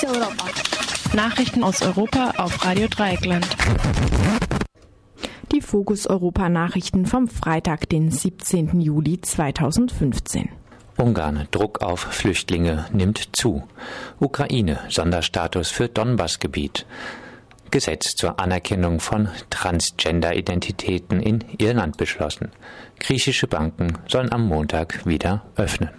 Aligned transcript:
Fokus 0.00 0.16
Europa. 0.16 0.44
Nachrichten 1.14 1.62
aus 1.62 1.82
Europa 1.82 2.32
auf 2.38 2.64
Radio 2.64 2.88
Dreieckland. 2.88 3.46
Die 5.52 5.60
Fokus 5.60 6.06
Europa 6.06 6.48
Nachrichten 6.48 7.04
vom 7.04 7.28
Freitag, 7.28 7.88
den 7.90 8.10
17. 8.10 8.80
Juli 8.80 9.20
2015. 9.20 10.48
Ungarn, 10.96 11.48
Druck 11.50 11.82
auf 11.82 12.00
Flüchtlinge 12.00 12.86
nimmt 12.92 13.36
zu. 13.36 13.64
Ukraine, 14.18 14.78
Sonderstatus 14.88 15.68
für 15.70 15.88
Donbassgebiet. 15.88 16.86
Gesetz 17.70 18.14
zur 18.16 18.40
Anerkennung 18.40 19.00
von 19.00 19.28
Transgender-Identitäten 19.50 21.20
in 21.20 21.44
Irland 21.58 21.98
beschlossen. 21.98 22.52
Griechische 23.00 23.46
Banken 23.46 23.98
sollen 24.08 24.32
am 24.32 24.46
Montag 24.46 25.04
wieder 25.04 25.42
öffnen. 25.56 25.90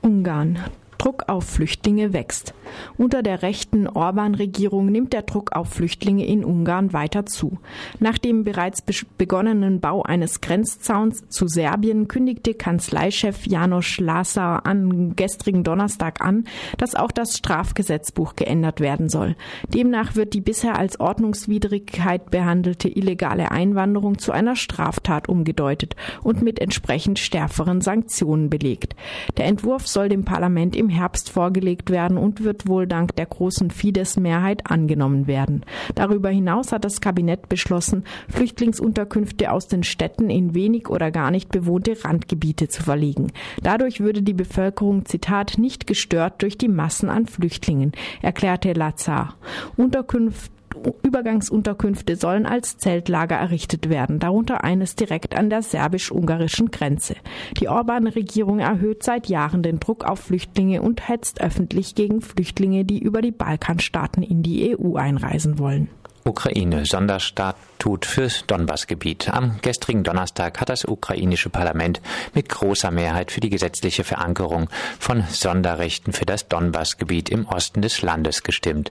Ungarn. 0.00 0.58
Druck 1.04 1.24
auf 1.26 1.44
Flüchtlinge 1.44 2.14
wächst. 2.14 2.54
Unter 2.96 3.22
der 3.22 3.42
rechten 3.42 3.86
Orban-Regierung 3.86 4.86
nimmt 4.86 5.12
der 5.12 5.20
Druck 5.20 5.54
auf 5.54 5.68
Flüchtlinge 5.68 6.24
in 6.24 6.46
Ungarn 6.46 6.94
weiter 6.94 7.26
zu. 7.26 7.58
Nach 8.00 8.16
dem 8.16 8.42
bereits 8.42 8.82
begonnenen 9.18 9.80
Bau 9.80 10.02
eines 10.02 10.40
Grenzzauns 10.40 11.28
zu 11.28 11.46
Serbien 11.46 12.08
kündigte 12.08 12.54
Kanzleichef 12.54 13.46
Janos 13.46 13.98
Lasa 13.98 14.62
am 14.64 15.14
gestrigen 15.14 15.62
Donnerstag 15.62 16.22
an, 16.22 16.44
dass 16.78 16.94
auch 16.94 17.12
das 17.12 17.36
Strafgesetzbuch 17.36 18.34
geändert 18.34 18.80
werden 18.80 19.10
soll. 19.10 19.36
Demnach 19.68 20.16
wird 20.16 20.32
die 20.32 20.40
bisher 20.40 20.78
als 20.78 21.00
Ordnungswidrigkeit 21.00 22.30
behandelte 22.30 22.88
illegale 22.88 23.50
Einwanderung 23.50 24.16
zu 24.16 24.32
einer 24.32 24.56
Straftat 24.56 25.28
umgedeutet 25.28 25.96
und 26.22 26.40
mit 26.40 26.60
entsprechend 26.60 27.18
stärkeren 27.18 27.82
Sanktionen 27.82 28.48
belegt. 28.48 28.96
Der 29.36 29.44
Entwurf 29.44 29.86
soll 29.86 30.08
dem 30.08 30.24
Parlament 30.24 30.74
im 30.74 30.93
Herbst 30.94 31.30
vorgelegt 31.30 31.90
werden 31.90 32.16
und 32.16 32.42
wird 32.44 32.66
wohl 32.66 32.86
dank 32.86 33.14
der 33.16 33.26
großen 33.26 33.70
Fidesz-Mehrheit 33.70 34.70
angenommen 34.70 35.26
werden. 35.26 35.64
Darüber 35.94 36.30
hinaus 36.30 36.72
hat 36.72 36.84
das 36.84 37.00
Kabinett 37.00 37.48
beschlossen, 37.48 38.04
Flüchtlingsunterkünfte 38.28 39.52
aus 39.52 39.68
den 39.68 39.82
Städten 39.82 40.30
in 40.30 40.54
wenig 40.54 40.88
oder 40.88 41.10
gar 41.10 41.30
nicht 41.30 41.50
bewohnte 41.50 42.02
Randgebiete 42.04 42.68
zu 42.68 42.82
verlegen. 42.82 43.32
Dadurch 43.62 44.00
würde 44.00 44.22
die 44.22 44.34
Bevölkerung, 44.34 45.04
Zitat, 45.04 45.58
nicht 45.58 45.86
gestört 45.86 46.42
durch 46.42 46.56
die 46.56 46.68
Massen 46.68 47.08
an 47.10 47.26
Flüchtlingen, 47.26 47.92
erklärte 48.22 48.72
Lazar. 48.72 49.36
Unterkünfte 49.76 50.54
Übergangsunterkünfte 51.02 52.16
sollen 52.16 52.46
als 52.46 52.78
Zeltlager 52.78 53.36
errichtet 53.36 53.88
werden, 53.88 54.18
darunter 54.18 54.64
eines 54.64 54.96
direkt 54.96 55.36
an 55.36 55.50
der 55.50 55.62
serbisch-ungarischen 55.62 56.70
Grenze. 56.70 57.16
Die 57.58 57.68
Orban-Regierung 57.68 58.58
erhöht 58.58 59.02
seit 59.02 59.28
Jahren 59.28 59.62
den 59.62 59.80
Druck 59.80 60.04
auf 60.04 60.20
Flüchtlinge 60.20 60.82
und 60.82 61.08
hetzt 61.08 61.40
öffentlich 61.40 61.94
gegen 61.94 62.20
Flüchtlinge, 62.20 62.84
die 62.84 62.98
über 62.98 63.22
die 63.22 63.32
Balkanstaaten 63.32 64.22
in 64.22 64.42
die 64.42 64.76
EU 64.76 64.96
einreisen 64.96 65.58
wollen. 65.58 65.88
Ukraine 66.26 66.86
Sonderstatut 66.86 68.06
fürs 68.06 68.46
Donbassgebiet. 68.46 69.28
Am 69.28 69.60
gestrigen 69.60 70.04
Donnerstag 70.04 70.58
hat 70.58 70.70
das 70.70 70.86
ukrainische 70.86 71.50
Parlament 71.50 72.00
mit 72.32 72.48
großer 72.48 72.90
Mehrheit 72.90 73.30
für 73.30 73.40
die 73.40 73.50
gesetzliche 73.50 74.04
Verankerung 74.04 74.70
von 74.98 75.24
Sonderrechten 75.28 76.14
für 76.14 76.24
das 76.24 76.48
Donbassgebiet 76.48 77.28
im 77.28 77.44
Osten 77.44 77.82
des 77.82 78.00
Landes 78.00 78.42
gestimmt. 78.42 78.90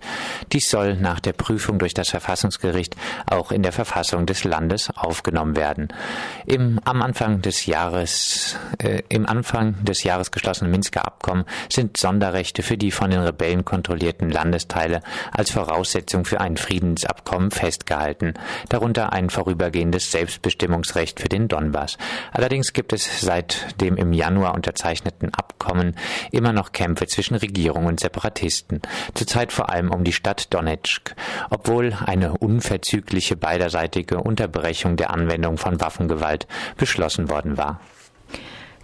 Dies 0.52 0.70
soll 0.70 0.96
nach 0.96 1.20
der 1.20 1.34
Prüfung 1.34 1.80
durch 1.80 1.96
das 1.96 2.10
Verfassungsgericht 2.10 2.96
auch 3.26 3.52
in 3.52 3.64
der 3.64 3.72
Verfassung 3.72 4.28
des 4.28 4.44
Landes 4.44 4.92
aufgenommen 4.96 5.56
werden. 5.56 5.88
Im 6.46 6.80
am 6.86 7.02
Anfang 7.02 7.42
des 7.42 7.66
Jahres 7.66 8.58
äh, 8.78 9.02
im 9.10 9.26
Anfang 9.26 9.84
des 9.84 10.04
Jahres 10.04 10.30
geschlossenen 10.30 10.70
Minsker 10.70 11.04
Abkommen 11.04 11.46
sind 11.68 11.98
Sonderrechte 11.98 12.62
für 12.62 12.78
die 12.78 12.92
von 12.92 13.10
den 13.10 13.22
Rebellen 13.22 13.66
kontrollierten 13.66 14.30
Landesteile 14.30 15.02
als 15.32 15.50
Voraussetzung 15.50 16.26
für 16.26 16.40
einen 16.40 16.58
Friedensabkommen 16.58 17.23
Abkommen 17.24 17.52
festgehalten, 17.52 18.34
darunter 18.68 19.14
ein 19.14 19.30
vorübergehendes 19.30 20.12
Selbstbestimmungsrecht 20.12 21.22
für 21.22 21.30
den 21.30 21.48
Donbass. 21.48 21.98
Allerdings 22.34 22.74
gibt 22.74 22.92
es 22.92 23.22
seit 23.22 23.80
dem 23.80 23.96
im 23.96 24.12
Januar 24.12 24.54
unterzeichneten 24.56 25.34
Abkommen 25.34 25.96
immer 26.32 26.52
noch 26.52 26.74
Kämpfe 26.74 27.08
zwischen 27.08 27.36
Regierung 27.36 27.86
und 27.86 28.02
Separatisten, 28.02 28.82
zurzeit 29.14 29.54
vor 29.54 29.70
allem 29.70 29.92
um 29.92 30.04
die 30.04 30.12
Stadt 30.12 30.54
Donetsk, 30.54 31.16
obwohl 31.50 31.94
eine 32.06 32.34
unverzügliche 32.38 33.38
beiderseitige 33.38 34.18
Unterbrechung 34.18 34.98
der 34.98 35.12
Anwendung 35.12 35.58
von 35.58 35.80
Waffengewalt 35.80 36.46
beschlossen 36.76 37.30
worden 37.30 37.58
war. 37.58 37.80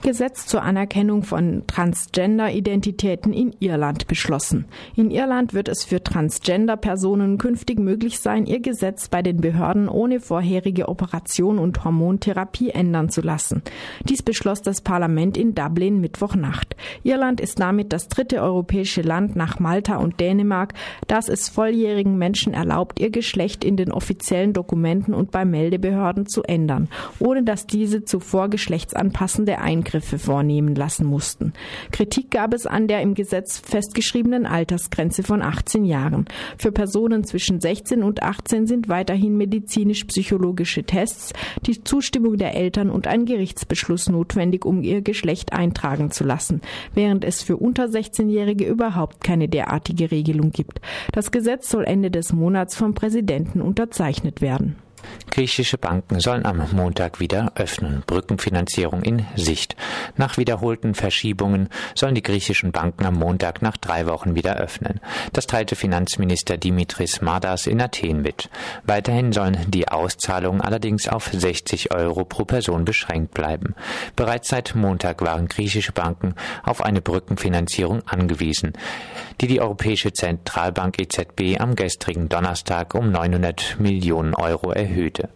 Gesetz 0.01 0.47
zur 0.47 0.61
Anerkennung 0.61 1.23
von 1.23 1.63
Transgender-Identitäten 1.67 3.33
in 3.33 3.53
Irland 3.59 4.07
beschlossen. 4.07 4.65
In 4.95 5.11
Irland 5.11 5.53
wird 5.53 5.67
es 5.67 5.83
für 5.83 6.01
Transgender-Personen 6.01 7.37
künftig 7.37 7.79
möglich 7.79 8.19
sein, 8.19 8.45
ihr 8.45 8.61
Gesetz 8.61 9.09
bei 9.09 9.21
den 9.21 9.41
Behörden 9.41 9.89
ohne 9.89 10.21
vorherige 10.21 10.87
Operation 10.87 11.59
und 11.59 11.83
Hormontherapie 11.83 12.69
ändern 12.69 13.09
zu 13.09 13.19
lassen. 13.19 13.61
Dies 14.05 14.23
beschloss 14.23 14.61
das 14.61 14.79
Parlament 14.79 15.35
in 15.35 15.53
Dublin 15.53 15.99
Mittwochnacht. 15.99 16.77
Irland 17.03 17.41
ist 17.41 17.59
damit 17.59 17.91
das 17.91 18.07
dritte 18.07 18.41
europäische 18.41 19.01
Land 19.01 19.35
nach 19.35 19.59
Malta 19.59 19.97
und 19.97 20.21
Dänemark, 20.21 20.75
das 21.07 21.27
es 21.27 21.49
volljährigen 21.49 22.17
Menschen 22.17 22.53
erlaubt, 22.53 23.01
ihr 23.01 23.09
Geschlecht 23.09 23.65
in 23.65 23.75
den 23.75 23.91
offiziellen 23.91 24.53
Dokumenten 24.53 25.13
und 25.13 25.31
bei 25.31 25.43
Meldebehörden 25.43 26.25
zu 26.25 26.41
ändern, 26.43 26.87
ohne 27.19 27.43
dass 27.43 27.67
diese 27.67 28.05
zuvor 28.05 28.47
geschlechtsanpassende 28.47 29.59
Eingriffe 29.59 29.88
Eingriffe 29.89 30.19
vornehmen 30.19 30.75
lassen 30.75 31.05
mussten. 31.05 31.53
Kritik 31.91 32.29
gab 32.29 32.53
es 32.53 32.67
an 32.67 32.87
der 32.87 33.01
im 33.01 33.15
Gesetz 33.15 33.57
festgeschriebenen 33.57 34.45
Altersgrenze 34.45 35.23
von 35.23 35.41
18 35.41 35.83
Jahren. 35.83 36.25
Für 36.57 36.71
Personen 36.71 37.23
zwischen 37.23 37.59
16 37.59 38.03
und 38.03 38.21
18 38.21 38.67
sind 38.67 38.87
weiterhin 38.87 39.35
medizinisch-psychologische 39.37 40.83
Tests, 40.83 41.33
die 41.65 41.83
Zustimmung 41.83 42.37
der 42.37 42.55
Eltern 42.55 42.91
und 42.91 43.07
ein 43.07 43.25
Gerichtsbeschluss 43.25 44.09
notwendig, 44.09 44.63
um 44.63 44.83
ihr 44.83 45.01
Geschlecht 45.01 45.53
eintragen 45.53 46.11
zu 46.11 46.23
lassen, 46.23 46.61
während 46.93 47.25
es 47.25 47.41
für 47.41 47.57
unter 47.57 47.85
16-Jährige 47.85 48.65
überhaupt 48.65 49.23
keine 49.23 49.49
derartige 49.49 50.11
Regelung 50.11 50.51
gibt. 50.51 50.81
Das 51.13 51.31
Gesetz 51.31 51.69
soll 51.69 51.85
Ende 51.85 52.11
des 52.11 52.31
Monats 52.31 52.75
vom 52.75 52.93
Präsidenten 52.93 53.61
unterzeichnet 53.61 54.41
werden. 54.41 54.75
Griechische 55.31 55.77
Banken 55.77 56.19
sollen 56.19 56.45
am 56.45 56.67
Montag 56.71 57.21
wieder 57.21 57.53
öffnen. 57.55 58.03
Brückenfinanzierung 58.05 59.03
in 59.03 59.25
Sicht. 59.37 59.77
Nach 60.17 60.37
wiederholten 60.37 60.95
Verschiebungen 60.95 61.69
sollen 61.95 62.15
die 62.15 62.23
griechischen 62.23 62.73
Banken 62.73 63.05
am 63.05 63.15
Montag 63.15 63.61
nach 63.61 63.77
drei 63.77 64.05
Wochen 64.07 64.35
wieder 64.35 64.57
öffnen. 64.57 64.99
Das 65.31 65.47
teilte 65.47 65.77
Finanzminister 65.77 66.57
Dimitris 66.57 67.21
Mardas 67.21 67.67
in 67.67 67.81
Athen 67.81 68.21
mit. 68.21 68.49
Weiterhin 68.83 69.31
sollen 69.31 69.57
die 69.69 69.87
Auszahlungen 69.87 70.59
allerdings 70.59 71.07
auf 71.07 71.29
60 71.31 71.93
Euro 71.93 72.25
pro 72.25 72.43
Person 72.43 72.83
beschränkt 72.83 73.33
bleiben. 73.33 73.75
Bereits 74.17 74.49
seit 74.49 74.75
Montag 74.75 75.21
waren 75.21 75.47
griechische 75.47 75.93
Banken 75.93 76.35
auf 76.63 76.83
eine 76.83 77.01
Brückenfinanzierung 77.01 78.01
angewiesen, 78.07 78.73
die 79.39 79.47
die 79.47 79.61
Europäische 79.61 80.11
Zentralbank 80.11 80.99
EZB 80.99 81.61
am 81.61 81.75
gestrigen 81.75 82.27
Donnerstag 82.29 82.93
um 82.93 83.11
900 83.11 83.77
Millionen 83.79 84.33
Euro 84.33 84.71
erhöht 84.71 84.88
erhöhte. 84.89 85.29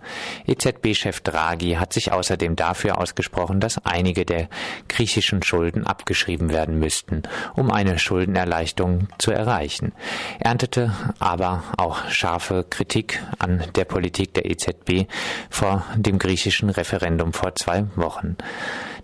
EZB-Chef 0.47 1.21
Draghi 1.21 1.75
hat 1.75 1.93
sich 1.93 2.11
außerdem 2.11 2.55
dafür 2.55 2.97
ausgesprochen, 2.97 3.59
dass 3.59 3.83
einige 3.85 4.25
der 4.25 4.49
griechischen 4.89 5.43
Schulden 5.43 5.85
abgeschrieben 5.85 6.49
werden 6.49 6.79
müssten, 6.79 7.23
um 7.55 7.71
eine 7.71 7.99
Schuldenerleichterung 7.99 9.07
zu 9.17 9.31
erreichen. 9.31 9.93
Er 10.39 10.51
erntete 10.53 10.93
aber 11.19 11.63
auch 11.77 12.09
scharfe 12.09 12.65
Kritik 12.69 13.21
an 13.39 13.63
der 13.75 13.85
Politik 13.85 14.33
der 14.33 14.49
EZB 14.49 15.07
vor 15.49 15.85
dem 15.95 16.19
griechischen 16.19 16.69
Referendum 16.69 17.33
vor 17.33 17.55
zwei 17.55 17.85
Wochen. 17.95 18.37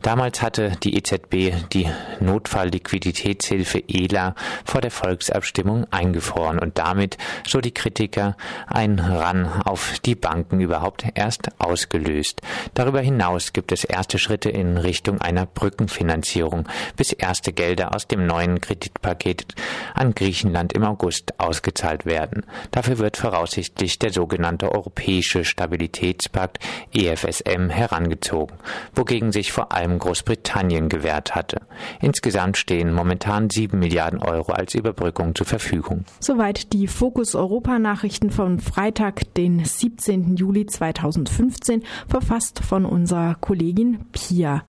Damals 0.02 0.42
hatte 0.42 0.72
die 0.82 0.96
EZB 0.96 1.68
die 1.74 1.90
Notfallliquiditätshilfe 2.22 3.84
ELA 3.88 4.34
vor 4.64 4.80
der 4.80 4.92
Volksabstimmung 4.92 5.92
eingefroren 5.92 6.58
und 6.58 6.78
damit, 6.78 7.18
so 7.46 7.60
die 7.60 7.74
Kritiker, 7.74 8.38
ein 8.68 9.00
Ran 9.00 9.46
auf 9.66 10.00
die 10.00 10.16
Banken 10.40 10.62
überhaupt 10.62 11.06
erst 11.16 11.50
ausgelöst. 11.60 12.42
Darüber 12.74 13.02
hinaus 13.02 13.52
gibt 13.52 13.74
es 13.74 13.84
erste 13.84 14.18
Schritte 14.18 14.50
in 14.50 14.78
Richtung 14.78 15.20
einer 15.20 15.46
Brückenfinanzierung, 15.46 16.66
bis 16.96 17.12
erste 17.12 17.52
Gelder 17.52 17.94
aus 17.94 18.08
dem 18.08 18.26
neuen 18.26 18.62
Kreditpaket 18.62 19.56
an 19.94 20.16
Griechenland 20.16 20.72
im 20.72 20.86
August 20.86 21.38
ausgezahlt 21.42 22.06
werden. 22.06 22.46
Dafür 22.72 23.00
wird 23.00 23.18
voraussichtlich 23.18 24.00
der 24.00 24.14
sogenannte 24.14 24.72
Europäische 24.72 25.44
Stabilitätspakt 25.44 26.60
EFSM 26.94 27.70
herangezogen, 27.70 28.56
wogegen 28.96 29.34
sich 29.34 29.52
vor 29.52 29.74
allem 29.74 30.00
Großbritannien 30.00 30.88
gewährt 30.88 31.36
hatte. 31.36 31.62
Insgesamt 32.02 32.56
stehen 32.56 32.94
momentan 32.94 33.50
7 33.50 33.78
Milliarden 33.78 34.20
Euro 34.20 34.54
als 34.54 34.74
Überbrückung 34.74 35.36
zur 35.36 35.46
Verfügung. 35.46 36.06
Soweit 36.22 36.72
die 36.72 36.88
Fokus 36.88 37.36
Europa 37.36 37.78
Nachrichten 37.78 38.32
von 38.32 38.60
Freitag, 38.60 39.34
den 39.34 39.66
17. 39.66 40.29
Juli 40.36 40.66
2015, 40.66 41.84
verfasst 42.08 42.60
von 42.60 42.86
unserer 42.86 43.36
Kollegin 43.36 44.06
Pia. 44.12 44.64